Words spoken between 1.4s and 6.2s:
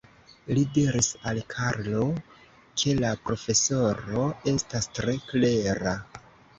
Karlo, ke la profesoro estas tre klera.